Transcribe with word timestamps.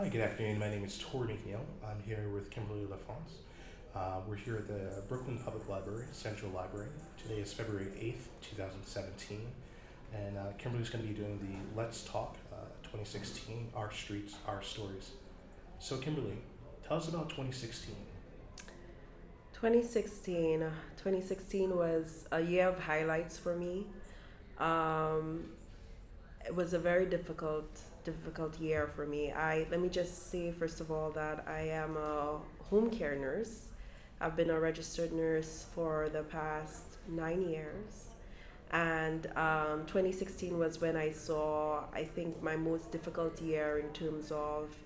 Hi, 0.00 0.08
good 0.08 0.22
afternoon. 0.22 0.58
My 0.58 0.70
name 0.70 0.82
is 0.82 0.96
Tori 0.96 1.28
McNeil. 1.28 1.60
I'm 1.86 2.02
here 2.06 2.30
with 2.32 2.50
Kimberly 2.50 2.86
LaFonce. 2.86 3.32
Uh, 3.94 4.20
we're 4.26 4.34
here 4.34 4.56
at 4.56 4.66
the 4.66 5.02
Brooklyn 5.10 5.36
Public 5.36 5.68
Library, 5.68 6.06
Central 6.10 6.50
Library. 6.52 6.88
Today 7.22 7.38
is 7.38 7.52
February 7.52 7.88
8th, 8.00 8.24
2017. 8.40 9.40
And 10.14 10.38
uh, 10.38 10.52
Kimberly's 10.56 10.88
going 10.88 11.04
to 11.04 11.12
be 11.12 11.14
doing 11.14 11.38
the 11.38 11.78
Let's 11.78 12.02
Talk 12.04 12.38
uh, 12.50 12.64
2016 12.84 13.72
Our 13.76 13.92
Streets, 13.92 14.36
Our 14.46 14.62
Stories. 14.62 15.10
So, 15.80 15.98
Kimberly, 15.98 16.38
tell 16.88 16.96
us 16.96 17.06
about 17.06 17.28
2016. 17.28 17.94
2016 19.52 20.62
uh, 20.62 20.70
2016 20.96 21.76
was 21.76 22.26
a 22.32 22.40
year 22.40 22.66
of 22.66 22.78
highlights 22.78 23.36
for 23.36 23.54
me 23.54 23.86
um, 24.58 25.44
it 26.46 26.56
was 26.56 26.72
a 26.72 26.78
very 26.78 27.04
difficult 27.04 27.68
difficult 28.04 28.58
year 28.60 28.86
for 28.86 29.06
me. 29.06 29.32
I 29.32 29.66
let 29.70 29.80
me 29.80 29.88
just 29.88 30.30
say 30.30 30.52
first 30.52 30.80
of 30.80 30.90
all 30.90 31.10
that 31.12 31.44
i 31.46 31.60
am 31.60 31.96
a 31.96 32.38
home 32.70 32.90
care 32.90 33.16
nurse. 33.16 33.68
I've 34.20 34.36
been 34.36 34.50
a 34.50 34.60
registered 34.60 35.12
nurse 35.12 35.66
for 35.74 36.08
the 36.12 36.22
past 36.22 36.84
nine 37.08 37.48
years. 37.48 38.06
And 38.72 39.26
um, 39.36 39.84
2016 39.86 40.56
was 40.56 40.80
when 40.80 40.96
i 40.96 41.10
saw 41.10 41.82
i 41.92 42.04
think 42.04 42.40
my 42.40 42.54
most 42.54 42.92
difficult 42.92 43.40
year 43.42 43.78
in 43.78 43.88
terms 43.92 44.30
of 44.30 44.76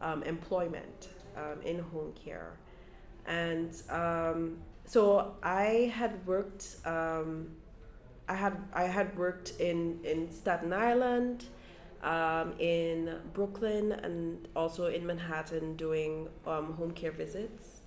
um, 0.00 0.22
employment 0.22 1.08
um, 1.36 1.60
in 1.62 1.78
home 1.78 2.12
care. 2.12 2.52
And 3.26 3.70
um, 3.90 4.58
so 4.84 5.34
I 5.42 5.92
had 5.94 6.24
worked. 6.26 6.76
Um, 6.84 7.48
I 8.28 8.34
had 8.34 8.56
I 8.72 8.84
had 8.84 9.16
worked 9.18 9.54
in 9.58 9.98
in 10.04 10.30
Staten 10.30 10.72
Island, 10.72 11.46
um, 12.04 12.52
in 12.58 13.16
Brooklyn, 13.32 13.90
and 13.92 14.46
also 14.54 14.86
in 14.86 15.04
Manhattan 15.06 15.74
doing 15.74 16.28
um, 16.46 16.74
home 16.74 16.92
care 16.92 17.10
visits, 17.10 17.80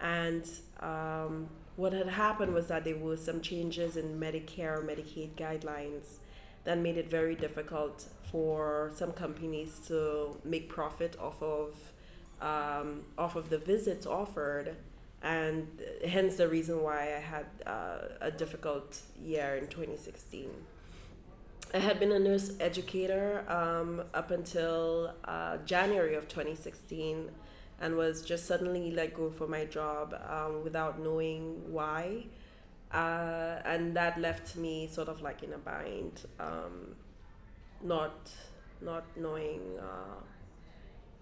and 0.00 0.48
um, 0.80 1.48
what 1.76 1.92
had 1.92 2.08
happened 2.08 2.52
was 2.54 2.68
that 2.68 2.84
there 2.84 2.96
were 2.96 3.16
some 3.16 3.40
changes 3.40 3.96
in 3.96 4.18
Medicare 4.18 4.84
Medicaid 4.84 5.30
guidelines 5.36 6.18
that 6.64 6.78
made 6.78 6.96
it 6.96 7.08
very 7.08 7.34
difficult 7.34 8.04
for 8.30 8.90
some 8.94 9.12
companies 9.12 9.80
to 9.88 10.36
make 10.44 10.68
profit 10.68 11.16
off 11.18 11.42
of 11.42 11.74
um, 12.40 13.02
off 13.18 13.36
of 13.36 13.50
the 13.50 13.58
visits 13.58 14.06
offered, 14.06 14.74
and 15.22 15.66
hence 16.06 16.36
the 16.36 16.48
reason 16.48 16.82
why 16.82 17.14
I 17.14 17.20
had 17.20 17.46
uh, 17.66 17.98
a 18.20 18.30
difficult 18.30 18.98
year 19.22 19.56
in 19.56 19.66
2016. 19.66 20.48
I 21.72 21.78
had 21.78 22.00
been 22.00 22.10
a 22.10 22.18
nurse 22.18 22.50
educator 22.58 23.44
um, 23.48 24.02
up 24.12 24.32
until 24.32 25.14
uh, 25.24 25.58
January 25.58 26.16
of 26.16 26.26
2016 26.26 27.30
and 27.80 27.96
was 27.96 28.22
just 28.22 28.46
suddenly 28.46 28.90
let 28.90 29.14
go 29.14 29.30
for 29.30 29.46
my 29.46 29.66
job 29.66 30.14
um, 30.28 30.64
without 30.64 31.00
knowing 31.00 31.72
why. 31.72 32.24
Uh, 32.90 33.60
and 33.64 33.96
that 33.96 34.20
left 34.20 34.56
me 34.56 34.88
sort 34.88 35.08
of 35.08 35.22
like 35.22 35.44
in 35.44 35.52
a 35.52 35.58
bind, 35.58 36.22
um, 36.40 36.96
not 37.82 38.32
not 38.82 39.04
knowing 39.16 39.60
uh, 39.78 40.20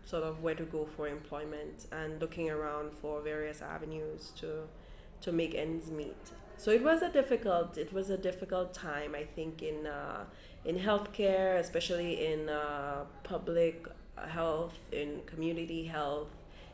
sort 0.07 0.23
of 0.23 0.43
where 0.43 0.55
to 0.55 0.65
go 0.65 0.87
for 0.87 1.07
employment 1.09 1.87
and 1.93 2.19
looking 2.23 2.49
around 2.49 2.91
for 2.95 3.21
various 3.21 3.61
avenues 3.61 4.33
to 4.37 4.63
to 5.21 5.31
make 5.31 5.55
ends 5.55 5.91
meet. 5.91 6.33
So 6.59 6.73
it 6.73 6.83
was 6.83 7.03
a 7.03 7.09
difficult 7.11 7.79
it 7.79 7.93
was 7.93 8.11
a 8.11 8.17
difficult 8.17 8.75
time 8.75 9.15
I 9.15 9.25
think 9.25 9.63
in 9.63 9.87
uh, 9.87 10.25
in 10.65 10.77
healthcare, 10.77 11.57
especially 11.59 12.27
in 12.27 12.49
uh, 12.49 13.05
public 13.23 13.87
health, 14.17 14.75
in 14.91 15.21
community 15.25 15.85
health, 15.85 16.29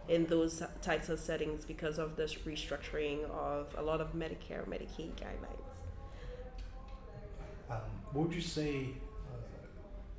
in 0.08 0.24
those 0.26 0.62
types 0.80 1.10
of 1.10 1.20
settings 1.20 1.66
because 1.66 1.98
of 1.98 2.16
this 2.16 2.34
restructuring 2.46 3.28
of 3.30 3.74
a 3.76 3.82
lot 3.82 4.00
of 4.00 4.14
Medicare 4.14 4.66
Medicaid 4.66 5.12
guidelines. 5.16 5.76
Um, 7.70 7.80
what 8.12 8.28
would 8.28 8.34
you 8.34 8.40
say 8.40 8.88
uh, 9.30 9.36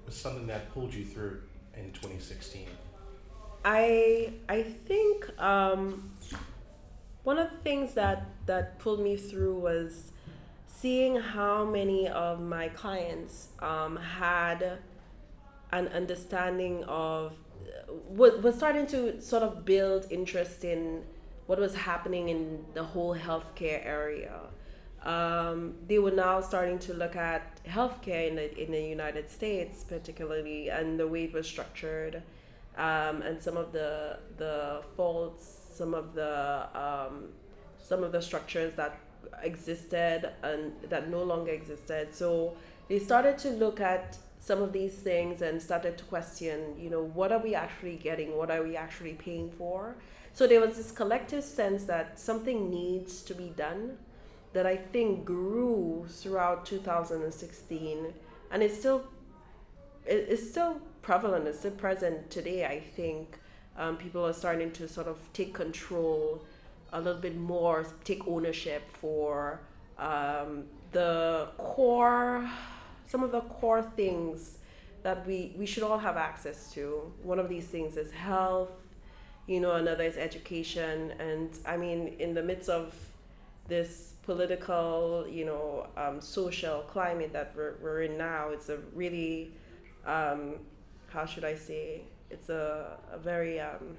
was 0.06 0.16
something 0.16 0.46
that 0.46 0.72
pulled 0.74 0.94
you 0.94 1.06
through 1.06 1.42
in 1.76 1.92
2016? 1.92 2.68
I 3.64 4.34
I 4.48 4.62
think 4.62 5.28
um, 5.42 6.12
one 7.26 7.38
of 7.38 7.50
the 7.52 7.58
things 7.58 7.94
that 7.96 8.26
that 8.46 8.80
pulled 8.80 9.02
me 9.02 9.18
through 9.18 9.56
was 9.56 10.12
seeing 10.68 11.18
how 11.18 11.66
many 11.66 12.08
of 12.08 12.40
my 12.40 12.70
clients 12.70 13.50
um, 13.60 13.98
had 13.98 14.78
an 15.72 15.88
understanding 15.90 16.84
of 16.86 17.38
was, 18.08 18.42
was 18.42 18.56
starting 18.56 18.88
to 18.88 19.22
sort 19.22 19.44
of 19.44 19.66
build 19.66 20.06
interest 20.10 20.64
in 20.64 21.04
what 21.48 21.60
was 21.60 21.76
happening 21.76 22.30
in 22.30 22.64
the 22.74 22.84
whole 22.84 23.16
healthcare 23.16 23.86
area. 23.86 24.40
Um, 25.04 25.76
they 25.88 26.00
were 26.00 26.12
now 26.12 26.42
starting 26.42 26.80
to 26.80 26.94
look 26.94 27.16
at 27.16 27.64
healthcare 27.66 28.28
in 28.28 28.36
the, 28.36 28.64
in 28.64 28.72
the 28.72 28.82
United 28.82 29.30
States, 29.30 29.84
particularly, 29.84 30.70
and 30.70 31.00
the 31.00 31.08
way 31.08 31.26
it 31.26 31.34
was 31.34 31.46
structured 31.46 32.24
um, 32.78 33.22
and 33.22 33.42
some 33.42 33.58
of 33.58 33.72
the 33.72 34.20
the 34.38 34.82
faults, 34.96 35.65
some 35.76 35.94
of 35.94 36.14
the 36.14 36.68
um, 36.74 37.30
some 37.78 38.04
of 38.04 38.12
the 38.12 38.22
structures 38.22 38.74
that 38.76 38.98
existed 39.44 40.32
and 40.44 40.74
that 40.90 41.10
no 41.10 41.24
longer 41.24 41.52
existed. 41.52 42.14
So 42.14 42.56
they 42.88 43.00
started 43.00 43.38
to 43.40 43.50
look 43.50 43.80
at 43.80 44.18
some 44.40 44.62
of 44.62 44.72
these 44.72 44.94
things 44.94 45.42
and 45.42 45.62
started 45.62 45.98
to 45.98 46.04
question, 46.06 46.76
you 46.80 46.90
know, 46.90 47.04
what 47.04 47.32
are 47.32 47.40
we 47.40 47.56
actually 47.56 47.96
getting? 47.96 48.38
What 48.38 48.52
are 48.52 48.64
we 48.64 48.76
actually 48.76 49.14
paying 49.14 49.52
for? 49.52 49.96
So 50.34 50.46
there 50.46 50.62
was 50.62 50.78
this 50.78 50.92
collective 50.92 51.44
sense 51.44 51.86
that 51.86 52.20
something 52.20 52.70
needs 52.70 53.22
to 53.24 53.34
be 53.34 53.50
done 53.56 53.98
that 54.54 54.66
I 54.66 54.78
think 54.78 55.26
grew 55.26 56.06
throughout 56.10 56.66
2016 56.66 58.14
and 58.52 58.64
it's 58.64 58.78
still 58.78 59.04
it's 60.08 60.48
still 60.48 60.80
prevalent, 61.02 61.48
it's 61.48 61.60
still 61.60 61.72
present 61.72 62.30
today. 62.30 62.66
I 62.66 62.80
think 62.80 63.40
um, 63.78 63.98
people 63.98 64.26
are 64.26 64.34
starting 64.34 64.72
to 64.72 64.88
sort 64.88 65.08
of 65.08 65.18
take 65.34 65.54
control 65.54 66.44
a 66.94 67.02
little 67.02 67.22
bit 67.22 67.38
more, 67.38 67.86
take 68.04 68.28
ownership 68.28 68.90
for 68.92 69.60
um, 69.98 70.64
the 70.92 71.48
core, 71.58 72.50
some 73.08 73.24
of 73.24 73.32
the 73.32 73.42
core 73.42 73.82
things 73.82 74.58
that 75.04 75.26
we, 75.28 75.54
we 75.58 75.66
should 75.66 75.84
all 75.84 75.98
have 75.98 76.18
access 76.18 76.72
to. 76.74 77.12
One 77.22 77.38
of 77.38 77.50
these 77.50 77.66
things 77.66 77.98
is 77.98 78.12
health, 78.12 78.72
you 79.46 79.60
know, 79.60 79.74
another 79.74 80.04
is 80.04 80.18
education. 80.18 81.12
And 81.20 81.50
I 81.66 81.78
mean, 81.78 82.16
in 82.20 82.34
the 82.34 82.42
midst 82.42 82.70
of 82.70 82.96
this 83.68 84.14
political, 84.24 85.28
you 85.30 85.46
know, 85.46 85.88
um, 85.98 86.22
social 86.22 86.82
climate 86.82 87.34
that 87.34 87.54
we're, 87.56 87.76
we're 87.82 88.04
in 88.04 88.18
now, 88.18 88.50
it's 88.50 88.70
a 88.70 88.78
really 88.94 89.52
um, 90.06 90.56
how 91.08 91.26
should 91.26 91.44
I 91.44 91.56
say? 91.56 92.02
It's 92.30 92.50
a, 92.50 92.98
a 93.12 93.18
very 93.18 93.60
um, 93.60 93.98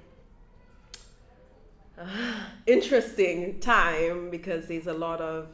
uh, 1.99 2.07
interesting 2.67 3.61
time 3.61 4.31
because 4.31 4.67
there's 4.67 4.87
a 4.87 4.93
lot 4.93 5.21
of 5.21 5.53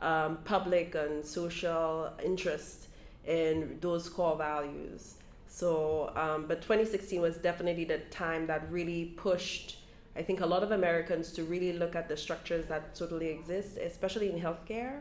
um, 0.00 0.38
public 0.44 0.94
and 0.94 1.24
social 1.24 2.12
interest 2.22 2.88
in 3.26 3.78
those 3.80 4.08
core 4.08 4.36
values. 4.36 5.14
So, 5.48 6.12
um, 6.16 6.46
but 6.46 6.62
2016 6.62 7.20
was 7.20 7.36
definitely 7.36 7.84
the 7.84 7.98
time 8.10 8.46
that 8.48 8.70
really 8.70 9.14
pushed, 9.16 9.78
I 10.16 10.22
think, 10.22 10.40
a 10.40 10.46
lot 10.46 10.62
of 10.62 10.72
Americans 10.72 11.30
to 11.32 11.44
really 11.44 11.72
look 11.72 11.94
at 11.94 12.08
the 12.08 12.16
structures 12.16 12.66
that 12.66 12.94
totally 12.94 13.28
exist, 13.28 13.78
especially 13.78 14.30
in 14.30 14.40
healthcare, 14.40 14.98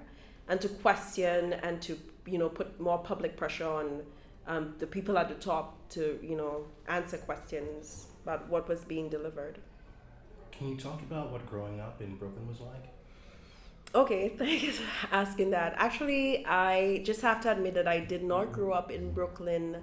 and 0.48 0.62
to 0.62 0.70
question 0.70 1.54
and 1.54 1.82
to, 1.82 1.98
you 2.28 2.38
know, 2.38 2.50
put 2.50 2.80
more 2.80 3.00
public 3.00 3.36
pressure 3.36 3.68
on 3.68 4.04
um, 4.48 4.76
the 4.80 4.88
people 4.88 5.18
at 5.18 5.30
the 5.30 5.36
top 5.36 5.78
to 5.90 6.20
you 6.22 6.36
know 6.36 6.66
answer 6.88 7.18
questions 7.18 8.08
about 8.24 8.50
what 8.50 8.68
was 8.68 8.84
being 8.84 9.10
delivered. 9.10 9.60
Can 10.52 10.70
you 10.70 10.78
talk 10.78 11.02
about 11.02 11.32
what 11.32 11.46
growing 11.46 11.80
up 11.80 12.02
in 12.02 12.16
Brooklyn 12.16 12.48
was 12.48 12.60
like? 12.60 12.94
Okay, 13.96 14.30
thank 14.38 14.64
you 14.64 14.72
for 14.72 14.84
asking 15.12 15.52
that. 15.52 15.76
Actually, 15.78 16.46
I 16.46 17.02
just 17.04 17.22
have 17.22 17.42
to 17.42 17.52
admit 17.52 17.74
that 17.76 17.88
I 17.88 18.00
did 18.00 18.24
not 18.24 18.52
grow 18.52 18.72
up 18.72 18.92
in 18.92 19.12
Brooklyn 19.14 19.78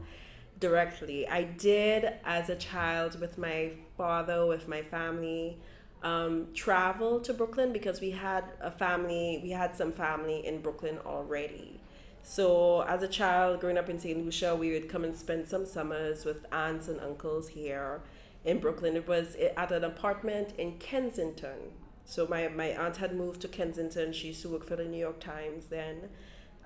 directly. 0.59 1.27
I 1.27 1.45
did, 1.45 2.13
as 2.25 2.51
a 2.51 2.57
child, 2.57 3.21
with 3.21 3.39
my 3.39 3.73
father, 3.97 4.47
with 4.47 4.69
my 4.69 4.83
family, 4.83 5.59
um, 6.03 6.49
travel 6.55 7.21
to 7.21 7.35
Brooklyn 7.35 7.73
because 7.73 8.01
we 8.01 8.11
had 8.11 8.45
a 8.61 8.71
family, 8.71 9.41
we 9.43 9.51
had 9.51 9.77
some 9.77 9.93
family 9.93 10.47
in 10.47 10.61
Brooklyn 10.61 10.99
already. 11.05 11.80
So 12.23 12.83
as 12.83 13.03
a 13.03 13.09
child 13.09 13.61
growing 13.61 13.79
up 13.79 13.89
in 13.89 13.99
St. 13.99 14.25
Lucia, 14.25 14.55
we 14.55 14.73
would 14.73 14.89
come 14.89 15.05
and 15.05 15.15
spend 15.15 15.49
some 15.49 15.67
summers 15.67 16.25
with 16.25 16.47
aunts 16.53 16.89
and 16.89 17.01
uncles 17.01 17.49
here 17.49 18.03
in 18.45 18.59
Brooklyn. 18.59 18.97
It 18.97 19.09
was 19.09 19.37
at 19.57 19.73
an 19.73 19.85
apartment 19.85 20.55
in 20.59 20.79
Kensington. 20.79 21.73
So 22.05 22.27
my, 22.27 22.49
my 22.49 22.69
aunt 22.69 22.97
had 22.97 23.15
moved 23.15 23.41
to 23.43 23.49
Kensington. 23.49 24.13
She 24.13 24.29
used 24.29 24.43
to 24.43 24.49
work 24.49 24.65
for 24.65 24.77
the 24.77 24.85
New 24.85 24.99
York 24.99 25.21
Times 25.21 25.67
then. 25.67 26.09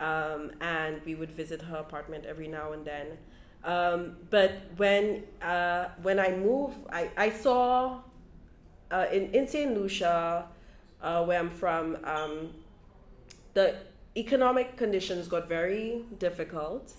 Um, 0.01 0.53
and 0.61 1.01
we 1.05 1.15
would 1.15 1.31
visit 1.31 1.63
her 1.63 1.77
apartment 1.77 2.25
every 2.25 2.49
now 2.49 2.73
and 2.73 2.85
then. 2.85 3.07
Um, 3.63 4.17
but 4.31 4.53
when 4.77 5.23
uh, 5.41 5.89
when 6.03 6.19
I 6.19 6.33
moved, 6.33 6.77
I, 6.91 7.11
I 7.17 7.31
saw 7.31 8.01
uh, 8.91 9.07
in, 9.11 9.31
in 9.33 9.49
St. 9.49 9.75
Lucia, 9.75 10.47
uh, 11.01 11.25
where 11.25 11.39
I'm 11.39 11.51
from, 11.51 11.99
um, 12.05 12.51
the 13.55 13.77
economic 14.17 14.77
conditions 14.77 15.29
got 15.29 15.49
very 15.49 16.05
difficult. 16.19 16.93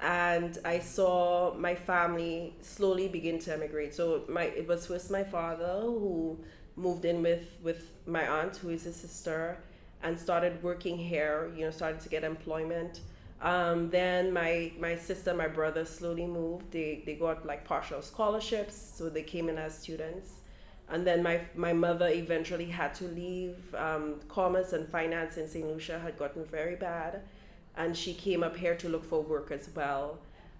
And 0.00 0.58
I 0.64 0.80
saw 0.80 1.54
my 1.54 1.74
family 1.74 2.54
slowly 2.60 3.08
begin 3.08 3.38
to 3.40 3.52
emigrate. 3.54 3.94
So 3.94 4.24
my 4.28 4.44
it 4.44 4.66
was 4.66 4.86
first 4.86 5.10
my 5.10 5.24
father 5.24 5.80
who 5.80 6.38
moved 6.76 7.04
in 7.04 7.22
with, 7.22 7.46
with 7.62 7.90
my 8.06 8.26
aunt, 8.26 8.56
who 8.56 8.70
is 8.70 8.82
his 8.82 8.96
sister, 8.96 9.58
and 10.02 10.18
started 10.18 10.62
working 10.62 10.98
here, 10.98 11.52
you 11.56 11.64
know, 11.64 11.70
started 11.70 12.00
to 12.00 12.08
get 12.08 12.24
employment. 12.24 13.00
Um, 13.40 13.90
then 13.90 14.32
my 14.32 14.72
my 14.78 14.96
sister, 14.96 15.32
my 15.34 15.48
brother 15.48 15.84
slowly 15.84 16.26
moved. 16.26 16.70
They 16.72 17.02
they 17.06 17.14
got 17.14 17.46
like 17.46 17.64
partial 17.64 18.02
scholarships, 18.02 18.74
so 18.74 19.08
they 19.08 19.22
came 19.22 19.48
in 19.48 19.58
as 19.58 19.78
students. 19.78 20.40
And 20.88 21.06
then 21.06 21.22
my 21.22 21.40
my 21.54 21.72
mother 21.72 22.08
eventually 22.08 22.66
had 22.66 22.94
to 22.96 23.04
leave. 23.04 23.74
Um, 23.74 24.20
commerce 24.28 24.72
and 24.72 24.88
finance 24.88 25.36
in 25.36 25.48
St. 25.48 25.66
Lucia 25.66 25.98
had 25.98 26.18
gotten 26.18 26.44
very 26.44 26.76
bad, 26.76 27.22
and 27.76 27.96
she 27.96 28.14
came 28.14 28.42
up 28.42 28.56
here 28.56 28.74
to 28.76 28.88
look 28.88 29.04
for 29.04 29.22
work 29.22 29.50
as 29.50 29.70
well. 29.74 30.18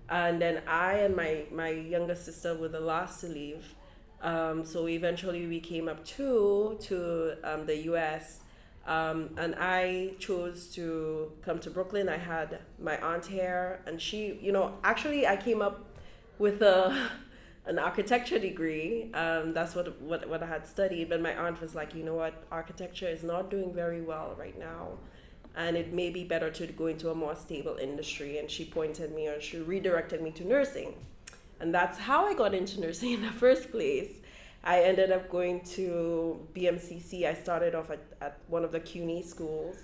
And 0.08 0.40
then 0.40 0.62
I 0.66 0.94
and 0.94 1.14
my 1.14 1.44
my 1.52 1.70
younger 1.70 2.14
sister 2.14 2.54
were 2.54 2.68
the 2.68 2.80
last 2.80 3.20
to 3.20 3.28
leave. 3.28 3.74
Um, 4.22 4.64
so 4.64 4.88
eventually 4.88 5.46
we 5.46 5.60
came 5.60 5.88
up 5.88 6.02
too 6.04 6.78
to 6.82 7.36
um, 7.44 7.66
the 7.66 7.76
U.S. 7.92 8.40
Um, 8.86 9.30
and 9.36 9.54
I 9.58 10.12
chose 10.18 10.66
to 10.74 11.32
come 11.42 11.58
to 11.60 11.70
Brooklyn. 11.70 12.08
I 12.08 12.16
had 12.16 12.58
my 12.78 12.98
aunt 13.00 13.26
here, 13.26 13.80
and 13.86 14.00
she, 14.00 14.38
you 14.42 14.52
know, 14.52 14.74
actually 14.82 15.26
I 15.26 15.36
came 15.36 15.62
up 15.62 15.84
with 16.38 16.62
a 16.62 17.10
an 17.66 17.78
architecture 17.78 18.38
degree. 18.38 19.10
Um, 19.14 19.54
that's 19.54 19.74
what, 19.74 20.00
what 20.00 20.28
what 20.28 20.42
I 20.42 20.46
had 20.46 20.66
studied. 20.66 21.08
But 21.08 21.20
my 21.20 21.34
aunt 21.34 21.60
was 21.60 21.74
like, 21.74 21.94
you 21.94 22.04
know 22.04 22.14
what, 22.14 22.44
architecture 22.50 23.08
is 23.08 23.22
not 23.22 23.50
doing 23.50 23.72
very 23.72 24.02
well 24.02 24.34
right 24.38 24.58
now, 24.58 24.98
and 25.56 25.76
it 25.76 25.92
may 25.92 26.10
be 26.10 26.24
better 26.24 26.50
to 26.50 26.66
go 26.66 26.86
into 26.86 27.10
a 27.10 27.14
more 27.14 27.34
stable 27.34 27.76
industry. 27.76 28.38
And 28.38 28.50
she 28.50 28.64
pointed 28.64 29.14
me, 29.14 29.28
or 29.28 29.40
she 29.40 29.58
redirected 29.58 30.20
me 30.22 30.30
to 30.32 30.46
nursing, 30.46 30.94
and 31.60 31.74
that's 31.74 31.98
how 31.98 32.26
I 32.26 32.34
got 32.34 32.54
into 32.54 32.80
nursing 32.80 33.12
in 33.12 33.22
the 33.22 33.32
first 33.32 33.70
place. 33.70 34.10
I 34.66 34.80
ended 34.80 35.12
up 35.12 35.30
going 35.30 35.60
to 35.76 36.40
BMCC. 36.54 37.26
I 37.26 37.34
started 37.34 37.74
off 37.74 37.90
at, 37.90 38.00
at 38.22 38.38
one 38.48 38.64
of 38.64 38.72
the 38.72 38.80
CUNY 38.80 39.22
schools. 39.22 39.76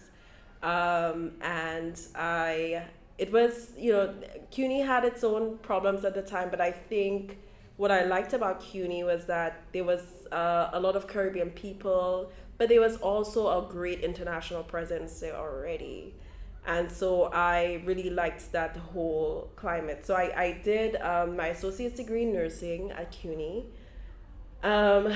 Um, 0.62 1.32
and 1.42 2.00
I, 2.14 2.84
it 3.18 3.30
was, 3.30 3.70
you 3.76 3.92
know, 3.92 4.14
CUNY 4.50 4.80
had 4.80 5.04
its 5.04 5.22
own 5.22 5.58
problems 5.58 6.04
at 6.06 6.14
the 6.14 6.22
time, 6.22 6.48
but 6.50 6.62
I 6.62 6.70
think 6.70 7.38
what 7.80 7.90
I 7.90 8.04
liked 8.04 8.34
about 8.34 8.60
CUNY 8.60 9.04
was 9.04 9.24
that 9.24 9.62
there 9.72 9.84
was 9.84 10.02
uh, 10.30 10.68
a 10.74 10.78
lot 10.78 10.96
of 10.96 11.06
Caribbean 11.06 11.48
people, 11.48 12.30
but 12.58 12.68
there 12.68 12.78
was 12.78 12.98
also 12.98 13.40
a 13.58 13.72
great 13.72 14.00
international 14.00 14.62
presence 14.62 15.18
there 15.18 15.34
already. 15.34 16.14
And 16.66 16.92
so 16.92 17.30
I 17.32 17.80
really 17.86 18.10
liked 18.10 18.52
that 18.52 18.76
whole 18.76 19.50
climate. 19.56 20.04
So 20.04 20.14
I, 20.14 20.26
I 20.36 20.60
did 20.62 20.96
um, 20.96 21.38
my 21.38 21.46
associate's 21.46 21.96
degree 21.96 22.24
in 22.24 22.34
nursing 22.34 22.90
at 22.90 23.12
CUNY. 23.12 23.64
Um, 24.62 25.14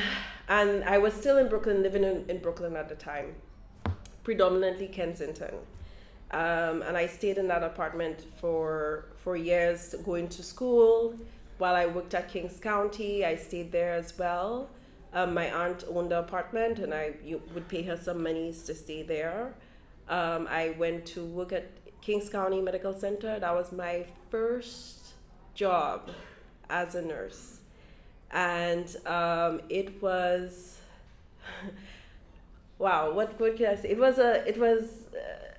and 0.48 0.84
I 0.84 0.96
was 0.96 1.12
still 1.12 1.36
in 1.36 1.50
Brooklyn, 1.50 1.82
living 1.82 2.02
in, 2.02 2.24
in 2.30 2.38
Brooklyn 2.38 2.76
at 2.76 2.88
the 2.88 2.94
time, 2.94 3.34
predominantly 4.22 4.88
Kensington. 4.88 5.56
Um, 6.30 6.80
and 6.80 6.96
I 6.96 7.08
stayed 7.08 7.36
in 7.36 7.46
that 7.48 7.62
apartment 7.62 8.24
for 8.40 9.04
for 9.16 9.36
years, 9.36 9.94
going 10.02 10.28
to 10.28 10.42
school. 10.42 11.14
While 11.58 11.74
I 11.74 11.86
worked 11.86 12.14
at 12.14 12.28
Kings 12.28 12.58
County, 12.60 13.24
I 13.24 13.36
stayed 13.36 13.72
there 13.72 13.94
as 13.94 14.18
well. 14.18 14.68
Um, 15.12 15.34
my 15.34 15.52
aunt 15.52 15.84
owned 15.88 16.10
the 16.10 16.18
apartment, 16.18 16.78
and 16.80 16.92
I 16.92 17.14
would 17.54 17.68
pay 17.68 17.82
her 17.82 17.96
some 17.96 18.22
monies 18.22 18.64
to 18.64 18.74
stay 18.74 19.02
there. 19.02 19.54
Um, 20.08 20.48
I 20.50 20.74
went 20.78 21.06
to 21.06 21.24
work 21.24 21.52
at 21.52 21.70
Kings 22.00 22.28
County 22.28 22.60
Medical 22.60 22.94
Center. 22.94 23.38
That 23.38 23.54
was 23.54 23.72
my 23.72 24.06
first 24.30 25.14
job 25.54 26.10
as 26.68 26.94
a 26.94 27.02
nurse 27.02 27.60
and 28.34 28.96
um, 29.06 29.60
it 29.68 30.02
was 30.02 30.78
wow 32.78 33.12
what 33.12 33.38
what 33.40 33.56
can 33.56 33.66
i 33.66 33.76
say 33.76 33.88
it 33.90 33.98
was 33.98 34.18
a 34.18 34.46
it 34.46 34.58
was 34.58 35.06
uh, 35.14 35.54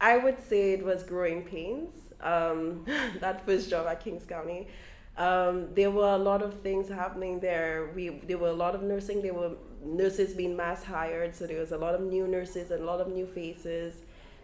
i 0.00 0.16
would 0.16 0.40
say 0.42 0.72
it 0.72 0.84
was 0.84 1.02
growing 1.02 1.42
pains 1.42 1.94
um, 2.22 2.84
that 3.20 3.44
first 3.44 3.68
job 3.68 3.86
at 3.86 4.02
kings 4.02 4.24
county 4.24 4.66
um, 5.16 5.68
there 5.74 5.90
were 5.90 6.14
a 6.14 6.18
lot 6.18 6.42
of 6.42 6.60
things 6.60 6.88
happening 6.88 7.40
there. 7.40 7.90
We 7.94 8.08
there 8.26 8.38
were 8.38 8.48
a 8.48 8.60
lot 8.64 8.74
of 8.74 8.82
nursing. 8.82 9.22
There 9.22 9.34
were 9.34 9.52
nurses 9.84 10.34
being 10.34 10.56
mass 10.56 10.82
hired. 10.82 11.34
So 11.34 11.46
there 11.46 11.60
was 11.60 11.72
a 11.72 11.78
lot 11.78 11.94
of 11.94 12.00
new 12.00 12.26
nurses 12.26 12.70
and 12.70 12.82
a 12.82 12.86
lot 12.86 13.00
of 13.00 13.08
new 13.08 13.26
faces. 13.26 13.94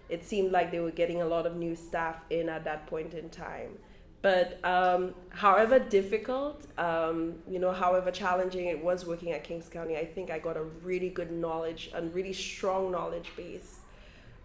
It 0.08 0.24
seemed 0.24 0.52
like 0.52 0.70
they 0.70 0.80
were 0.80 0.90
getting 0.90 1.22
a 1.22 1.26
lot 1.26 1.46
of 1.46 1.56
new 1.56 1.74
staff 1.74 2.16
in 2.30 2.48
at 2.48 2.64
that 2.64 2.86
point 2.86 3.14
in 3.14 3.30
time. 3.30 3.78
But 4.22 4.62
um, 4.64 5.14
however 5.30 5.78
difficult, 5.78 6.66
um, 6.78 7.36
you 7.48 7.58
know, 7.58 7.72
however 7.72 8.10
challenging 8.10 8.66
it 8.66 8.84
was 8.84 9.06
working 9.06 9.32
at 9.32 9.44
Kings 9.44 9.68
County, 9.68 9.96
I 9.96 10.04
think 10.04 10.30
I 10.30 10.38
got 10.38 10.58
a 10.58 10.62
really 10.62 11.08
good 11.08 11.32
knowledge 11.32 11.90
and 11.94 12.14
really 12.14 12.34
strong 12.34 12.92
knowledge 12.92 13.30
base 13.34 13.78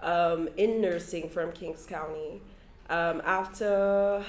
um, 0.01 0.48
in 0.56 0.81
nursing 0.81 1.30
from 1.30 1.51
Kings 1.51 1.86
County. 1.86 2.42
Um, 2.89 3.22
after 3.25 4.24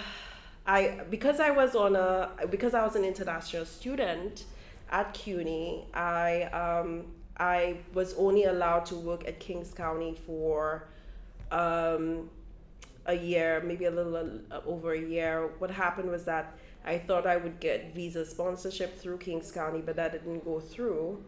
I, 0.66 1.00
because 1.10 1.38
I 1.40 1.50
was 1.50 1.74
on 1.74 1.94
a, 1.94 2.30
because 2.50 2.74
I 2.74 2.84
was 2.84 2.96
an 2.96 3.04
international 3.04 3.64
student 3.64 4.44
at 4.90 5.14
CUNY, 5.14 5.86
I, 5.94 6.42
um, 6.44 7.04
I 7.38 7.78
was 7.94 8.14
only 8.14 8.44
allowed 8.44 8.86
to 8.86 8.96
work 8.96 9.26
at 9.28 9.38
Kings 9.38 9.72
County 9.72 10.16
for 10.26 10.88
um, 11.50 12.30
a 13.06 13.14
year, 13.14 13.62
maybe 13.64 13.84
a 13.84 13.90
little 13.90 14.40
uh, 14.50 14.60
over 14.66 14.92
a 14.92 15.00
year. 15.00 15.50
What 15.58 15.70
happened 15.70 16.10
was 16.10 16.24
that 16.24 16.56
I 16.84 16.98
thought 16.98 17.26
I 17.26 17.36
would 17.36 17.60
get 17.60 17.94
visa 17.94 18.24
sponsorship 18.24 18.98
through 18.98 19.19
Kings 19.19 19.50
County, 19.52 19.80
but 19.84 19.96
that 19.96 20.12
didn't 20.12 20.44
go 20.44 20.60
through. 20.60 21.22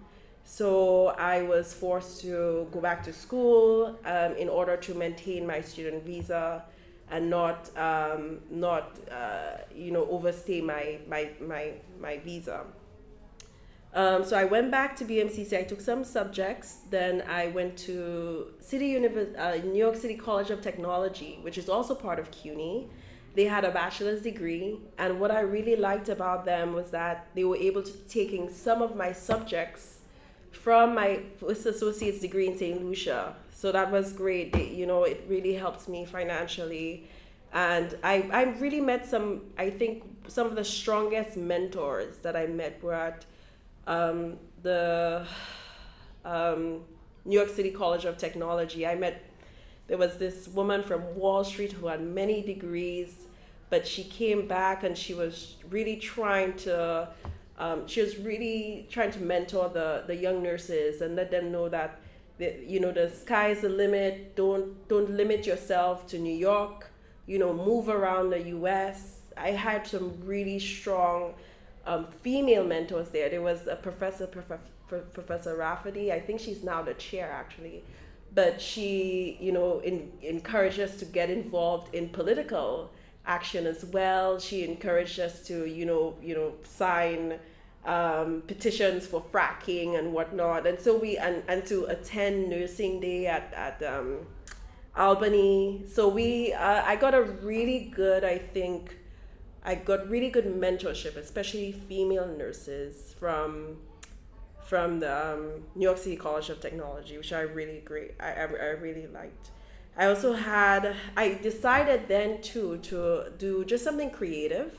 So 0.45 1.09
I 1.09 1.43
was 1.43 1.75
forced 1.75 2.23
to 2.23 2.69
go 2.73 2.81
back 2.81 3.03
to 3.05 3.13
school 3.13 3.99
um, 4.05 4.35
in 4.37 4.49
order 4.49 4.77
to 4.79 4.95
maintain 4.95 5.47
my 5.47 5.61
student 5.61 6.05
visa 6.05 6.65
and 7.11 7.31
not 7.31 7.77
um, 7.77 8.41
not 8.51 8.99
uh, 9.11 9.59
you 9.75 9.91
know 9.91 10.07
overstay 10.11 10.61
my 10.61 10.99
my 11.09 11.31
my 11.41 11.73
my 12.01 12.19
visa. 12.19 12.65
Um, 13.95 14.23
so 14.23 14.37
I 14.37 14.45
went 14.45 14.71
back 14.71 14.97
to 14.97 15.05
BMCC. 15.05 15.59
I 15.59 15.63
took 15.63 15.81
some 15.81 16.05
subjects. 16.05 16.81
Then 16.91 17.23
I 17.27 17.49
went 17.49 17.77
to 17.79 18.53
City 18.61 18.89
Univers- 18.89 19.35
uh, 19.37 19.61
New 19.65 19.79
York 19.79 19.97
City 19.97 20.15
College 20.15 20.51
of 20.51 20.61
Technology, 20.61 21.39
which 21.43 21.57
is 21.57 21.69
also 21.69 21.95
part 21.95 22.19
of 22.19 22.31
CUNY. 22.31 22.89
They 23.35 23.45
had 23.45 23.65
a 23.65 23.71
bachelor's 23.71 24.23
degree, 24.23 24.79
and 24.99 25.21
what 25.21 25.31
I 25.31 25.41
really 25.41 25.77
liked 25.77 26.09
about 26.09 26.45
them 26.45 26.75
was 26.75 26.91
that 26.91 27.29
they 27.35 27.45
were 27.45 27.57
able 27.57 27.83
to 27.83 27.93
taking 28.09 28.51
some 28.51 28.83
of 28.83 28.97
my 28.97 29.13
subjects 29.13 29.99
from 30.51 30.95
my 30.95 31.21
associate's 31.47 32.21
degree 32.21 32.47
in 32.47 32.59
St. 32.59 32.85
Lucia. 32.85 33.37
So 33.61 33.73
that 33.73 33.91
was 33.91 34.13
great. 34.13 34.57
You 34.81 34.87
know, 34.87 35.03
it 35.03 35.25
really 35.29 35.55
helped 35.55 35.89
me 35.89 36.01
financially, 36.05 37.09
and 37.53 37.89
I 38.05 38.15
I 38.41 38.43
really 38.65 38.83
met 38.93 39.03
some. 39.13 39.29
I 39.65 39.69
think 39.81 39.95
some 40.29 40.47
of 40.47 40.55
the 40.55 40.65
strongest 40.65 41.37
mentors 41.37 42.19
that 42.19 42.37
I 42.37 42.47
met 42.47 42.75
were 42.85 42.95
at 43.09 43.25
um, 43.89 44.37
the 44.63 45.27
um, 46.25 46.83
New 47.25 47.37
York 47.37 47.49
City 47.49 47.71
College 47.71 48.05
of 48.05 48.17
Technology. 48.17 48.87
I 48.87 48.95
met, 48.95 49.25
there 49.89 49.99
was 49.99 50.19
this 50.19 50.49
woman 50.49 50.83
from 50.83 51.03
Wall 51.17 51.43
Street 51.43 51.73
who 51.73 51.87
had 51.89 52.03
many 52.03 52.43
degrees, 52.43 53.27
but 53.71 53.87
she 53.87 54.05
came 54.05 54.47
back 54.47 54.85
and 54.85 54.97
she 54.97 55.15
was 55.15 55.57
really 55.71 55.97
trying 55.97 56.55
to, 56.59 57.09
um, 57.59 57.87
she 57.87 58.03
was 58.03 58.19
really 58.19 58.87
trying 58.91 59.11
to 59.13 59.21
mentor 59.21 59.69
the, 59.69 60.05
the 60.07 60.15
young 60.15 60.43
nurses 60.43 61.01
and 61.01 61.17
let 61.17 61.31
them 61.31 61.51
know 61.51 61.69
that, 61.69 62.01
you 62.39 62.81
know, 62.81 62.93
the 62.93 63.11
sky's 63.11 63.61
the 63.61 63.69
limit. 63.69 64.37
Don't, 64.37 64.89
don't 64.89 65.11
limit 65.11 65.47
yourself 65.47 66.07
to 66.09 66.19
New 66.19 66.35
York. 66.35 66.91
You 67.27 67.39
know, 67.39 67.53
move 67.53 67.89
around 67.89 68.31
the 68.31 68.41
U.S. 68.49 69.19
I 69.37 69.51
had 69.51 69.87
some 69.87 70.19
really 70.25 70.59
strong 70.59 71.35
um, 71.87 72.07
female 72.23 72.65
mentors 72.65 73.09
there. 73.11 73.29
There 73.29 73.43
was 73.43 73.67
a 73.67 73.77
professor, 73.77 74.27
Prof- 74.27 75.13
Professor 75.13 75.57
Rafferty. 75.57 76.13
I 76.13 76.21
think 76.21 76.41
she's 76.41 76.63
now 76.63 76.83
the 76.83 76.95
chair 76.95 77.31
actually, 77.31 77.83
but 78.35 78.61
she, 78.61 79.37
you 79.41 79.53
know, 79.53 79.81
in, 79.81 80.13
encouraged 80.23 80.81
us 80.81 80.97
to 80.97 81.05
get 81.05 81.31
involved 81.31 81.95
in 81.95 82.09
political 82.11 82.91
action 83.27 83.67
as 83.67 83.85
well. 83.87 84.39
She 84.39 84.65
encouraged 84.65 85.21
us 85.21 85.47
to, 85.47 85.67
you 85.67 85.87
know, 85.87 86.17
you 86.23 86.35
know, 86.35 86.53
sign 86.63 87.39
um, 87.89 88.43
petitions 88.47 89.07
for 89.07 89.23
fracking 89.33 89.99
and 89.99 90.13
whatnot. 90.13 90.67
And 90.67 90.79
so 90.79 90.97
we 90.97 91.17
and, 91.17 91.43
and 91.49 91.65
to 91.67 91.87
attend 91.87 92.51
nursing 92.51 93.01
day 93.01 93.27
at 93.27 93.53
at 93.55 93.83
um, 93.83 94.27
Albany. 94.95 95.85
So 95.91 96.09
we, 96.09 96.53
uh, 96.53 96.83
I 96.85 96.97
got 96.97 97.15
a 97.15 97.23
really 97.23 97.91
good, 97.95 98.25
I 98.25 98.39
think 98.39 98.99
I 99.65 99.77
got 99.77 100.09
really 100.09 100.29
good 100.29 100.47
mentorship, 100.47 101.17
especially 101.17 101.73
female 101.73 102.27
nurses 102.27 103.15
from 103.19 103.79
from 104.67 105.01
the 105.01 105.33
um, 105.33 105.65
New 105.75 105.85
York 105.85 105.97
City 105.97 106.17
College 106.17 106.51
of 106.51 106.61
Technology, 106.61 107.17
which 107.17 107.33
I 107.33 107.41
really 107.41 107.81
great. 107.87 108.13
I, 108.21 108.33
I, 108.33 108.43
I 108.43 108.71
really 108.87 109.07
liked. 109.07 109.51
I 109.97 110.07
also 110.07 110.35
had. 110.35 110.95
I 111.17 111.39
decided 111.43 112.07
then 112.07 112.43
too 112.43 112.79
to 112.91 113.33
do 113.39 113.65
just 113.65 113.83
something 113.83 114.11
creative. 114.11 114.77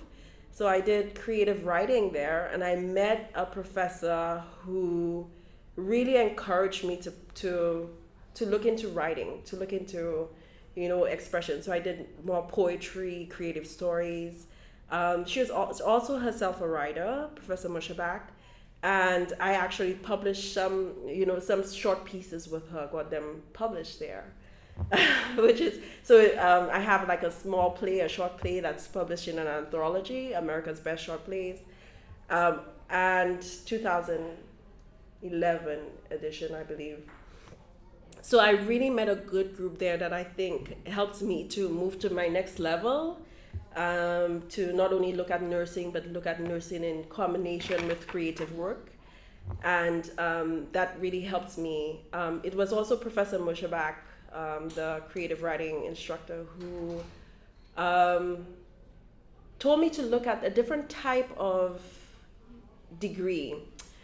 So 0.51 0.67
I 0.67 0.81
did 0.81 1.15
creative 1.15 1.65
writing 1.65 2.11
there, 2.11 2.49
and 2.53 2.63
I 2.63 2.75
met 2.75 3.31
a 3.35 3.45
professor 3.45 4.43
who 4.61 5.27
really 5.75 6.17
encouraged 6.17 6.83
me 6.83 6.97
to 6.97 7.13
to 7.35 7.89
to 8.35 8.45
look 8.45 8.65
into 8.65 8.89
writing, 8.89 9.41
to 9.45 9.55
look 9.55 9.73
into 9.73 10.27
you 10.75 10.89
know 10.89 11.05
expression. 11.05 11.61
So 11.61 11.71
I 11.71 11.79
did 11.79 12.07
more 12.25 12.45
poetry, 12.47 13.27
creative 13.31 13.67
stories. 13.67 14.47
Um, 14.91 15.25
she 15.25 15.39
was 15.39 15.51
also 15.51 16.17
herself 16.17 16.61
a 16.61 16.67
writer, 16.67 17.29
Professor 17.35 17.69
Mushabak, 17.69 18.21
and 18.81 19.33
I 19.39 19.53
actually 19.53 19.93
published 19.93 20.53
some 20.53 20.93
you 21.07 21.25
know 21.25 21.39
some 21.39 21.69
short 21.71 22.05
pieces 22.05 22.47
with 22.47 22.69
her, 22.71 22.89
got 22.91 23.11
them 23.11 23.43
published 23.53 23.99
there. 23.99 24.33
which 25.37 25.59
is 25.59 25.79
so 26.03 26.21
um, 26.39 26.69
I 26.71 26.79
have 26.79 27.07
like 27.07 27.23
a 27.23 27.31
small 27.31 27.71
play, 27.71 27.99
a 27.99 28.09
short 28.09 28.37
play 28.37 28.59
that's 28.59 28.87
published 28.87 29.27
in 29.27 29.39
an 29.39 29.47
anthology, 29.47 30.33
America's 30.33 30.79
Best 30.79 31.03
Short 31.03 31.25
Plays, 31.25 31.59
um, 32.29 32.61
and 32.89 33.41
2011 33.65 35.79
edition, 36.11 36.55
I 36.55 36.63
believe 36.63 37.03
so 38.21 38.39
I 38.39 38.51
really 38.51 38.89
met 38.89 39.09
a 39.09 39.15
good 39.15 39.55
group 39.55 39.79
there 39.79 39.97
that 39.97 40.13
I 40.13 40.23
think 40.23 40.87
helps 40.87 41.21
me 41.21 41.47
to 41.49 41.69
move 41.69 41.99
to 41.99 42.09
my 42.09 42.27
next 42.27 42.59
level. 42.59 43.19
Um, 43.75 44.43
to 44.49 44.73
not 44.73 44.91
only 44.91 45.13
look 45.13 45.29
at 45.29 45.43
nursing, 45.43 45.91
but 45.91 46.05
look 46.07 46.25
at 46.25 46.41
nursing 46.41 46.83
in 46.83 47.03
combination 47.05 47.87
with 47.87 48.07
creative 48.07 48.51
work. 48.55 48.91
And 49.63 50.09
um, 50.17 50.67
that 50.71 50.99
really 50.99 51.21
helped 51.21 51.57
me. 51.57 52.01
Um, 52.11 52.41
it 52.43 52.55
was 52.55 52.73
also 52.73 52.97
Professor 52.97 53.37
Mushabak, 53.37 53.95
um, 54.33 54.69
the 54.69 55.01
creative 55.09 55.43
writing 55.43 55.85
instructor, 55.85 56.45
who 56.59 57.01
um, 57.77 58.45
told 59.59 59.79
me 59.79 59.89
to 59.91 60.01
look 60.01 60.27
at 60.27 60.43
a 60.43 60.49
different 60.49 60.89
type 60.89 61.29
of 61.37 61.81
degree. 62.99 63.55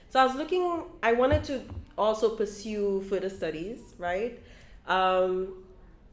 So 0.09 0.19
I 0.19 0.25
was 0.25 0.35
looking, 0.35 0.83
I 1.03 1.13
wanted 1.13 1.43
to 1.45 1.61
also 1.97 2.29
pursue 2.29 3.01
further 3.09 3.29
studies, 3.29 3.79
right? 3.97 4.39
Um, 4.87 5.63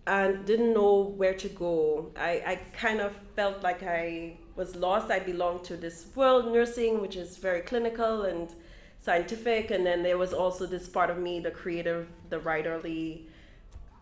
and 0.07 0.45
didn't 0.45 0.75
know 0.75 1.15
where 1.17 1.35
to 1.35 1.49
go. 1.49 2.11
I, 2.17 2.43
I 2.47 2.55
kind 2.77 3.01
of 3.01 3.15
felt 3.37 3.63
like 3.63 3.83
I 3.85 4.37
was 4.57 4.75
lost. 4.75 5.11
I 5.11 5.21
belonged 5.21 5.65
to 5.65 5.77
this 5.77 6.07
world, 6.15 6.53
nursing, 6.53 7.01
which 7.01 7.15
is 7.17 7.37
very 7.37 7.61
clinical 7.61 8.23
and 8.23 8.49
scientific. 9.01 9.71
And 9.71 9.87
then 9.87 10.03
there 10.03 10.19
was 10.19 10.33
also 10.33 10.67
this 10.67 10.89
part 10.89 11.11
of 11.11 11.19
me, 11.19 11.39
the 11.39 11.53
creative, 11.53 12.09
the 12.31 12.41
writerly, 12.41 13.27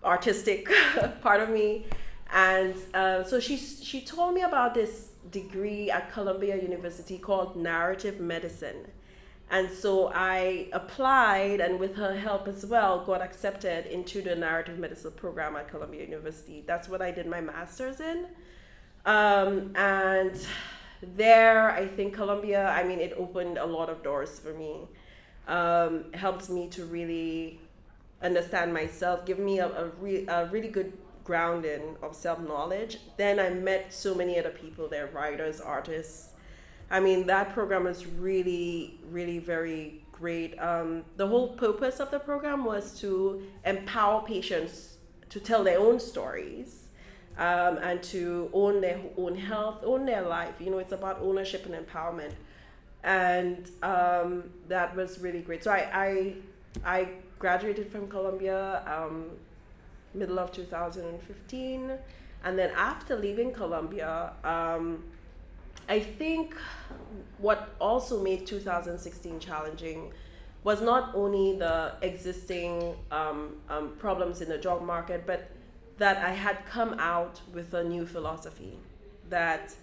artistic 0.04 0.68
part 1.22 1.40
of 1.40 1.50
me. 1.50 1.86
And 2.32 2.74
uh, 2.94 3.24
so 3.24 3.40
she, 3.40 3.56
she 3.56 4.02
told 4.02 4.34
me 4.34 4.42
about 4.42 4.74
this 4.74 5.10
degree 5.30 5.90
at 5.90 6.12
Columbia 6.12 6.60
University 6.60 7.18
called 7.18 7.56
narrative 7.56 8.20
medicine. 8.20 8.86
And 9.50 9.68
so 9.68 10.12
I 10.14 10.68
applied, 10.72 11.60
and 11.60 11.80
with 11.80 11.96
her 11.96 12.16
help 12.16 12.46
as 12.46 12.64
well, 12.64 13.04
got 13.04 13.20
accepted 13.20 13.86
into 13.86 14.22
the 14.22 14.36
narrative 14.36 14.78
medicine 14.78 15.10
program 15.16 15.56
at 15.56 15.68
Columbia 15.68 16.02
University. 16.04 16.62
That's 16.64 16.88
what 16.88 17.02
I 17.02 17.10
did 17.10 17.26
my 17.26 17.40
master's 17.40 17.98
in. 17.98 18.26
Um, 19.06 19.72
and 19.74 20.38
there, 21.02 21.72
I 21.72 21.86
think 21.86 22.14
Columbia, 22.14 22.68
I 22.68 22.84
mean, 22.84 23.00
it 23.00 23.12
opened 23.16 23.58
a 23.58 23.66
lot 23.66 23.88
of 23.88 24.04
doors 24.04 24.38
for 24.38 24.52
me. 24.54 24.88
Um, 25.48 26.12
helped 26.14 26.48
me 26.48 26.68
to 26.68 26.84
really 26.84 27.60
understand 28.22 28.72
myself, 28.72 29.26
give 29.26 29.38
me 29.38 29.58
a, 29.58 29.68
a, 29.68 29.88
re- 30.00 30.26
a 30.26 30.46
really 30.46 30.68
good 30.68 30.92
grounding 31.24 31.96
of 32.02 32.14
self 32.14 32.40
knowledge. 32.40 32.98
Then 33.16 33.38
I 33.38 33.50
met 33.50 33.92
so 33.92 34.14
many 34.14 34.38
other 34.38 34.50
people 34.50 34.88
there 34.88 35.06
writers, 35.08 35.60
artists, 35.60 36.30
I 36.90 36.98
mean, 36.98 37.26
that 37.28 37.52
program 37.54 37.86
is 37.86 38.06
really, 38.06 38.98
really 39.10 39.38
very 39.38 40.04
great. 40.10 40.58
Um, 40.58 41.04
the 41.16 41.26
whole 41.26 41.50
purpose 41.50 42.00
of 42.00 42.10
the 42.10 42.18
program 42.18 42.64
was 42.64 42.98
to 43.00 43.42
empower 43.64 44.22
patients 44.26 44.96
to 45.28 45.38
tell 45.38 45.62
their 45.62 45.78
own 45.78 46.00
stories 46.00 46.88
um, 47.38 47.78
and 47.78 48.02
to 48.04 48.50
own 48.52 48.80
their 48.80 49.00
own 49.16 49.36
health, 49.36 49.84
own 49.84 50.04
their 50.04 50.22
life. 50.22 50.54
You 50.58 50.70
know, 50.70 50.78
it's 50.78 50.92
about 50.92 51.20
ownership 51.22 51.64
and 51.64 51.74
empowerment. 51.74 52.32
And 53.04 53.70
um, 53.84 54.50
that 54.66 54.94
was 54.96 55.20
really 55.20 55.40
great. 55.40 55.62
So 55.62 55.70
I, 55.70 55.88
I, 55.94 56.34
I 56.84 57.08
graduated 57.38 57.90
from 57.90 58.08
Columbia 58.08 58.82
um, 58.86 59.30
middle 60.14 60.38
of 60.38 60.52
2015. 60.52 61.92
And 62.44 62.58
then 62.58 62.70
after 62.76 63.16
leaving 63.16 63.52
Columbia, 63.52 64.32
um, 64.44 65.04
I 65.88 66.00
think 66.00 66.54
what 67.38 67.74
also 67.80 68.22
made 68.22 68.46
2016 68.46 69.40
challenging 69.40 70.12
was 70.62 70.80
not 70.80 71.14
only 71.14 71.58
the 71.58 71.94
existing 72.02 72.94
um, 73.10 73.56
um, 73.68 73.96
problems 73.98 74.40
in 74.40 74.48
the 74.48 74.58
job 74.58 74.82
market, 74.82 75.26
but 75.26 75.50
that 75.98 76.18
I 76.18 76.32
had 76.32 76.64
come 76.66 76.94
out 76.98 77.40
with 77.52 77.74
a 77.74 77.84
new 77.84 78.06
philosophy 78.06 78.78
that 79.28 79.74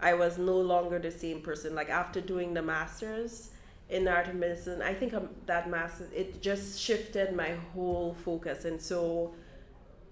I 0.00 0.14
was 0.14 0.38
no 0.38 0.56
longer 0.56 0.98
the 0.98 1.10
same 1.10 1.40
person. 1.40 1.74
Like 1.74 1.88
after 1.88 2.20
doing 2.20 2.54
the 2.54 2.62
masters 2.62 3.50
in 3.88 4.04
narrative 4.04 4.34
medicine, 4.34 4.82
I 4.82 4.94
think 4.94 5.14
um, 5.14 5.28
that 5.46 5.70
master 5.70 6.08
it 6.14 6.42
just 6.42 6.80
shifted 6.80 7.34
my 7.34 7.54
whole 7.72 8.14
focus, 8.24 8.64
and 8.64 8.80
so 8.80 9.34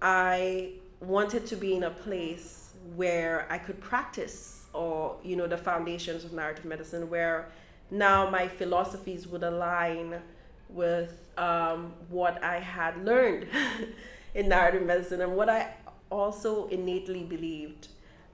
I 0.01 0.73
wanted 1.01 1.45
to 1.47 1.55
be 1.55 1.75
in 1.75 1.83
a 1.83 1.89
place 1.89 2.73
where 2.95 3.47
I 3.49 3.57
could 3.57 3.81
practice 3.81 4.65
or 4.73 5.17
you 5.23 5.35
know 5.35 5.47
the 5.47 5.57
foundations 5.57 6.23
of 6.23 6.33
narrative 6.33 6.65
medicine 6.65 7.09
where 7.09 7.49
now 7.91 8.29
my 8.29 8.47
philosophies 8.47 9.27
would 9.27 9.43
align 9.43 10.21
with 10.69 11.29
um, 11.37 11.93
what 12.09 12.43
I 12.43 12.59
had 12.59 13.03
learned 13.05 13.47
in 14.35 14.49
narrative 14.49 14.83
medicine 14.83 15.21
and 15.21 15.35
what 15.35 15.49
I 15.49 15.73
also 16.09 16.67
innately 16.67 17.23
believed 17.23 17.87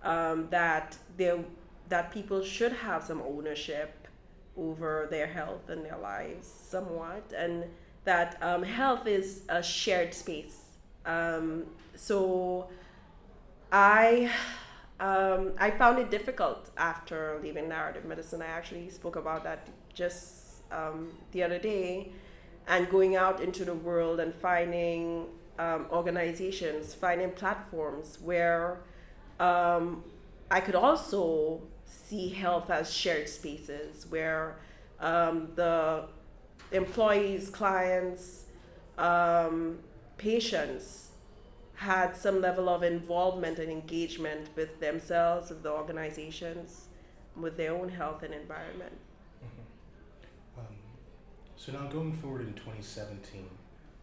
um, 0.03 0.48
that 0.50 0.98
there 1.17 1.39
that 1.89 2.12
people 2.12 2.43
should 2.43 2.71
have 2.71 3.03
some 3.03 3.21
ownership 3.21 4.00
over 4.58 5.08
their 5.10 5.27
health 5.27 5.70
and 5.70 5.86
their 5.86 5.98
lives 5.98 6.48
somewhat 6.48 7.31
and 7.38 7.65
that 8.03 8.38
um, 8.41 8.63
health 8.63 9.08
is 9.08 9.43
a 9.50 9.62
shared 9.62 10.13
space 10.13 10.62
um, 11.05 11.65
so 11.96 12.70
I 13.72 14.29
um, 15.00 15.53
I 15.58 15.72
found 15.72 15.98
it 15.98 16.12
difficult 16.12 16.70
after 16.77 17.39
leaving 17.41 17.67
narrative 17.70 18.05
medicine. 18.05 18.41
I 18.41 18.48
actually 18.48 18.89
spoke 18.89 19.15
about 19.15 19.43
that 19.43 19.67
just 19.93 20.62
um, 20.72 21.12
the 21.31 21.41
other 21.43 21.58
day, 21.58 22.12
and 22.67 22.89
going 22.89 23.15
out 23.15 23.41
into 23.41 23.65
the 23.65 23.74
world 23.74 24.20
and 24.20 24.34
finding 24.34 25.25
um, 25.58 25.88
organizations, 25.91 26.93
finding 26.93 27.31
platforms 27.31 28.20
where 28.22 28.81
um, 29.39 30.03
I 30.51 30.60
could 30.60 30.75
also 30.75 31.62
see 31.91 32.29
health 32.29 32.69
as 32.69 32.91
shared 32.91 33.27
spaces 33.27 34.05
where 34.10 34.57
um, 35.00 35.50
the 35.55 36.05
employees, 36.71 37.50
clients, 37.50 38.45
um, 38.98 39.79
patients 40.17 41.10
had 41.75 42.15
some 42.15 42.41
level 42.41 42.69
of 42.69 42.83
involvement 42.83 43.57
and 43.60 43.71
engagement 43.71 44.50
with 44.55 44.79
themselves, 44.79 45.50
with 45.50 45.63
the 45.63 45.71
organizations, 45.71 46.86
with 47.36 47.57
their 47.57 47.74
own 47.74 47.89
health 47.89 48.24
and 48.24 48.33
environment. 48.33 48.95
Mm-hmm. 49.43 50.60
Um, 50.60 50.75
so 51.55 51.71
now 51.71 51.88
going 51.88 52.13
forward 52.13 52.41
in 52.41 52.53
2017, 52.53 53.45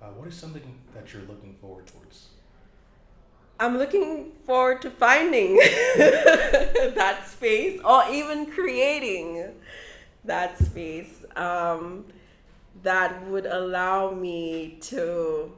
uh, 0.02 0.06
what 0.06 0.28
is 0.28 0.34
something 0.34 0.78
that 0.94 1.12
you're 1.12 1.22
looking 1.22 1.54
forward 1.60 1.86
towards? 1.86 2.30
I'm 3.60 3.76
looking 3.76 4.32
forward 4.46 4.82
to 4.82 4.90
finding 4.90 5.56
that 5.96 7.22
space 7.26 7.80
or 7.84 8.04
even 8.10 8.46
creating 8.46 9.52
that 10.24 10.58
space 10.58 11.24
um, 11.36 12.04
that 12.82 13.26
would 13.26 13.46
allow 13.46 14.10
me 14.10 14.78
to 14.80 15.52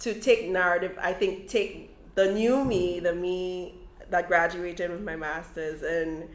to 0.00 0.14
take 0.14 0.48
narrative 0.48 0.96
i 1.00 1.12
think 1.12 1.48
take 1.48 1.94
the 2.14 2.32
new 2.32 2.64
me 2.64 3.00
the 3.00 3.12
me 3.12 3.74
that 4.10 4.28
graduated 4.28 4.90
with 4.90 5.02
my 5.02 5.16
masters 5.16 5.82
and 5.82 6.28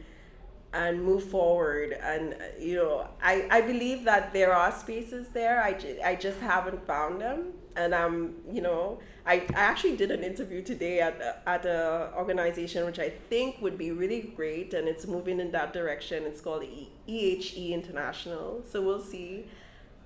and 0.73 1.03
move 1.03 1.23
forward. 1.23 1.93
And 2.01 2.35
you 2.59 2.75
know 2.75 3.07
i 3.21 3.47
i 3.51 3.61
believe 3.61 4.03
that 4.05 4.33
there 4.33 4.53
are 4.53 4.71
spaces 4.71 5.27
there. 5.29 5.61
I, 5.61 5.73
ju- 5.73 5.99
I 6.03 6.15
just 6.15 6.39
haven't 6.39 6.85
found 6.85 7.21
them 7.21 7.53
and 7.75 7.93
I'm, 7.93 8.35
you 8.51 8.61
know, 8.61 8.99
I, 9.25 9.35
I 9.55 9.59
actually 9.71 9.95
did 9.95 10.11
an 10.11 10.23
interview 10.23 10.61
today 10.61 10.99
at 10.99 11.41
at 11.45 11.65
a 11.65 12.11
organization 12.15 12.85
which 12.85 12.99
I 12.99 13.09
think 13.09 13.61
would 13.61 13.77
be 13.77 13.91
really 13.91 14.33
great, 14.35 14.73
and 14.73 14.87
it's 14.87 15.07
moving 15.07 15.39
in 15.39 15.51
that 15.51 15.73
direction. 15.73 16.23
It's 16.23 16.41
called 16.41 16.63
EHE 17.07 17.71
International. 17.73 18.63
So 18.69 18.81
we'll 18.81 19.01
see, 19.01 19.45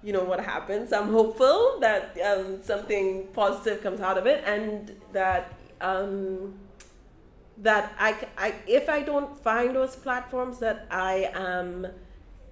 you 0.03 0.13
know, 0.13 0.24
what 0.24 0.39
happens. 0.39 0.93
I'm 0.93 1.12
hopeful 1.12 1.79
that 1.79 2.17
um, 2.25 2.62
something 2.62 3.27
positive 3.33 3.81
comes 3.81 4.01
out 4.01 4.17
of 4.17 4.25
it, 4.27 4.43
and 4.45 4.95
that 5.13 5.57
um, 5.81 6.53
that 7.57 7.93
I, 8.00 8.15
I 8.38 8.55
if 8.67 8.89
I 8.89 9.01
don't 9.01 9.38
find 9.43 9.75
those 9.75 9.95
platforms, 9.95 10.59
that 10.59 10.88
I 10.91 11.31
am 11.33 11.88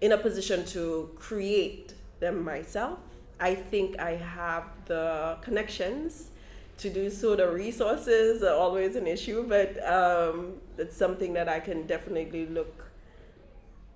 in 0.01 0.11
a 0.11 0.17
position 0.17 0.65
to 0.65 1.11
create 1.15 1.93
them 2.19 2.43
myself. 2.43 2.99
I 3.39 3.55
think 3.55 3.99
I 3.99 4.11
have 4.11 4.63
the 4.85 5.37
connections 5.41 6.29
to 6.77 6.89
do 6.89 7.09
so. 7.09 7.35
The 7.35 7.49
resources 7.49 8.43
are 8.43 8.55
always 8.55 8.95
an 8.95 9.07
issue, 9.07 9.45
but 9.47 9.77
um, 9.87 10.53
it's 10.77 10.95
something 10.95 11.33
that 11.33 11.49
I 11.49 11.59
can 11.59 11.85
definitely 11.85 12.45
look 12.47 12.85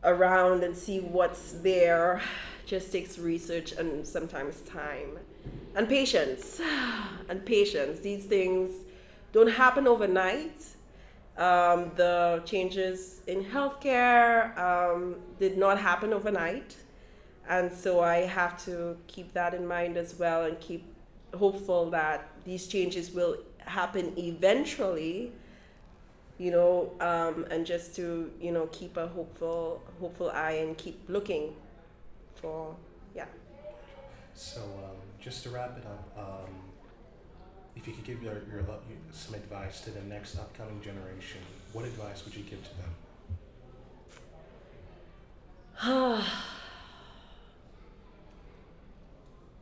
around 0.04 0.64
and 0.64 0.76
see 0.76 1.00
what's 1.00 1.54
there. 1.54 2.22
Just 2.66 2.92
takes 2.92 3.18
research 3.18 3.72
and 3.74 4.06
sometimes 4.06 4.62
time 4.62 5.18
and 5.76 5.88
patience. 5.88 6.62
And 7.30 7.46
patience. 7.46 8.00
These 8.00 8.26
things 8.26 8.72
don't 9.34 9.52
happen 9.52 9.88
overnight. 9.88 10.66
Um, 11.38 11.92
the 11.96 12.42
changes 12.44 13.22
in 13.28 13.46
healthcare 13.46 14.58
um, 14.58 15.18
did 15.40 15.60
not 15.60 15.78
happen 15.80 16.12
overnight. 16.12 16.76
And 17.50 17.74
so 17.74 18.02
I 18.02 18.18
have 18.18 18.64
to 18.66 18.96
keep 19.08 19.34
that 19.34 19.54
in 19.54 19.68
mind 19.68 19.98
as 19.98 20.18
well 20.18 20.46
and 20.46 20.60
keep 20.60 20.86
hopeful 21.36 21.90
that 21.90 22.30
these 22.46 22.68
changes 22.68 23.12
will 23.12 23.38
happen 23.66 24.14
eventually 24.18 25.32
you 26.40 26.50
know 26.52 26.92
um, 27.02 27.46
and 27.52 27.66
just 27.66 27.96
to 27.96 28.32
you 28.42 28.52
know 28.52 28.68
keep 28.72 28.98
a 28.98 29.08
hopeful 29.08 29.82
hopeful 30.00 30.32
eye 30.32 30.54
and 30.54 30.78
keep 30.78 31.00
looking 31.08 31.54
for 32.36 32.76
yeah 33.16 33.26
so 34.34 34.62
um, 34.62 34.96
just 35.22 35.44
to 35.44 35.50
wrap 35.50 35.78
it 35.78 35.86
up 35.86 36.18
um, 36.18 36.50
if 37.76 37.86
you 37.86 37.94
could 37.94 38.06
give 38.06 38.24
your, 38.24 38.42
your 38.52 38.64
some 39.12 39.36
advice 39.36 39.82
to 39.82 39.92
the 39.92 40.02
next 40.02 40.40
upcoming 40.40 40.82
generation 40.82 41.42
what 41.74 41.86
advice 41.86 42.26
would 42.26 42.36
you 42.36 42.44
give 42.44 42.64
to 42.64 42.72
them 42.78 42.96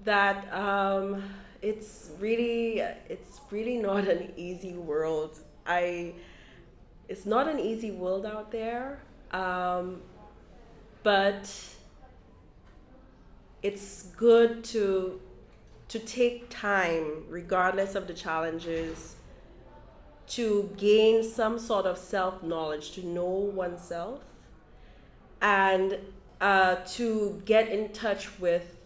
that 0.07 0.51
um, 0.53 1.21
it's 1.61 2.11
really 2.17 2.79
it's 2.79 3.41
really 3.51 3.77
not 3.77 4.07
an 4.07 4.31
easy 4.37 4.73
world. 4.73 5.37
I 5.65 6.13
it's 7.09 7.25
not 7.25 7.49
an 7.49 7.59
easy 7.59 7.91
world 7.91 8.25
out 8.25 8.49
there, 8.49 9.01
um, 9.31 10.01
but 11.03 11.53
it's 13.61 14.03
good 14.15 14.63
to 14.65 15.19
to 15.89 15.99
take 15.99 16.49
time, 16.49 17.25
regardless 17.27 17.93
of 17.93 18.07
the 18.07 18.13
challenges, 18.13 19.17
to 20.27 20.69
gain 20.77 21.21
some 21.21 21.59
sort 21.59 21.85
of 21.85 21.97
self 21.97 22.41
knowledge, 22.41 22.91
to 22.91 23.05
know 23.05 23.51
oneself, 23.63 24.21
and 25.41 25.97
uh, 26.39 26.75
to 26.95 27.41
get 27.43 27.67
in 27.67 27.89
touch 27.89 28.39
with 28.39 28.76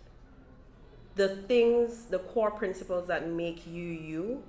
the 1.16 1.30
things, 1.48 2.06
the 2.06 2.20
core 2.20 2.52
principles 2.52 3.08
that 3.08 3.28
make 3.30 3.68
you 3.68 3.84
you. 3.84 4.44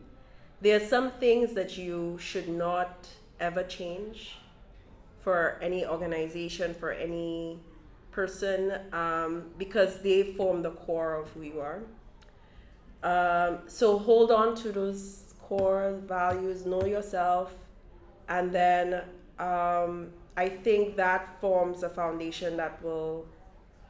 There 0.61 0.77
are 0.77 0.85
some 0.85 1.11
things 1.13 1.55
that 1.55 1.77
you 1.77 2.19
should 2.19 2.49
not 2.49 3.09
ever 3.41 3.65
change 3.65 4.37
for 5.21 5.59
any 5.61 5.85
organization, 5.87 6.75
for 6.75 6.93
any 6.93 7.59
person, 8.11 8.79
um, 8.93 9.45
because 9.59 10.03
they 10.03 10.23
form 10.35 10.63
the 10.63 10.71
core 10.71 11.15
of 11.15 11.29
who 11.31 11.43
you 11.43 11.61
are. 11.61 11.83
Um, 13.03 13.59
so 13.67 13.99
hold 13.99 14.31
on 14.31 14.55
to 14.57 14.71
those 14.71 15.35
core 15.41 16.01
values, 16.07 16.65
know 16.65 16.85
yourself, 16.85 17.53
and 18.29 18.53
then 18.53 19.03
um, 19.39 20.11
I 20.37 20.49
think 20.49 20.97
that 20.97 21.41
forms 21.41 21.83
a 21.83 21.89
foundation 21.89 22.57
that 22.57 22.83
will 22.83 23.27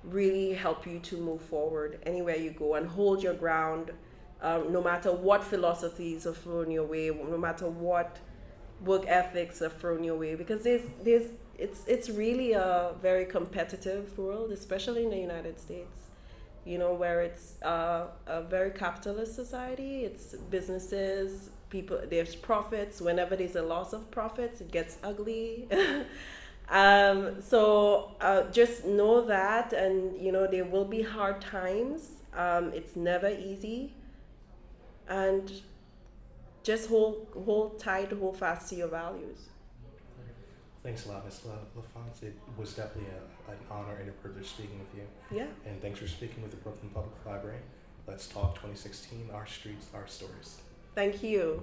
really 0.05 0.53
help 0.53 0.87
you 0.87 0.99
to 0.99 1.17
move 1.17 1.41
forward 1.41 1.99
anywhere 2.05 2.37
you 2.37 2.51
go 2.51 2.75
and 2.75 2.87
hold 2.87 3.23
your 3.23 3.35
ground 3.35 3.91
um, 4.41 4.73
no 4.73 4.83
matter 4.83 5.13
what 5.13 5.45
philosophies 5.45 6.27
are 6.27 6.35
thrown 6.35 6.71
your 6.71 6.85
way 6.85 7.09
no 7.11 7.39
matter 7.39 7.69
what 7.69 8.19
work 8.85 9.05
ethics 9.07 9.63
are 9.63 9.69
thrown 9.69 10.03
your 10.03 10.17
way 10.17 10.35
because 10.35 10.63
there's 10.63 10.83
there's 11.05 11.31
it's 11.57 11.87
it's 11.87 12.11
really 12.11 12.53
a 12.53 12.95
very 13.01 13.25
competitive 13.25 14.19
world 14.19 14.51
especially 14.51 15.05
in 15.05 15.11
the 15.11 15.19
united 15.19 15.61
states 15.61 16.03
you 16.65 16.79
know 16.79 16.95
where 16.95 17.23
it's 17.23 17.61
uh, 17.63 18.07
a 18.27 18.43
very 18.43 18.71
capitalist 18.71 19.35
society. 19.35 20.05
It's 20.05 20.35
businesses 20.35 21.51
people 21.71 22.01
there's 22.09 22.37
profits. 22.37 23.01
Whenever 23.01 23.35
there's 23.37 23.57
a 23.57 23.63
loss 23.63 23.93
of 23.93 24.11
profits 24.11 24.61
it 24.61 24.71
gets 24.71 24.99
ugly 25.03 25.69
Um, 26.73 27.43
so 27.43 28.13
uh, 28.21 28.45
just 28.45 28.87
know 28.87 29.27
that, 29.27 29.75
and 29.75 30.19
you 30.19 30.33
know 30.33 30.47
there 30.47 30.65
will 30.65 30.87
be 30.87 31.03
hard 31.03 31.41
times. 31.43 32.13
Um, 32.35 32.73
it's 32.73 32.97
never 32.97 33.29
easy, 33.29 33.93
and 35.07 35.53
just 36.63 36.89
hold 36.89 37.27
hold 37.45 37.79
tight, 37.79 38.11
hold 38.11 38.39
fast 38.39 38.71
to 38.71 38.77
your 38.77 38.89
values. 38.89 39.51
Thanks 40.83 41.07
a 41.07 41.11
lot, 41.11 41.25
Ms. 41.25 41.43
LaFonce. 41.77 42.23
It 42.23 42.37
was 42.57 42.75
definitely 42.75 43.11
a, 43.11 43.53
an 43.53 43.59
honor 43.71 43.95
and 44.01 44.09
a 44.09 44.13
privilege 44.13 44.47
speaking 44.47 44.81
with 44.81 44.89
you. 44.97 45.39
Yeah. 45.39 45.47
And 45.65 45.81
thanks 45.81 46.01
for 46.01 46.09
speaking 46.09 46.43
with 46.43 46.51
the 46.51 46.57
Brooklyn 46.57 46.91
Public 46.93 47.15
Library. 47.25 47.59
Let's 48.09 48.27
Talk 48.27 48.55
2016, 48.55 49.29
Our 49.33 49.47
Streets, 49.47 49.87
Our 49.95 50.09
Stories. 50.09 50.57
Thank 50.97 51.23
you. 51.23 51.63